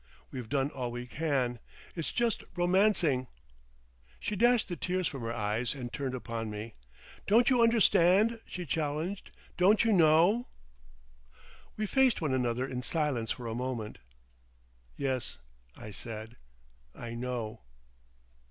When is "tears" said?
4.75-5.07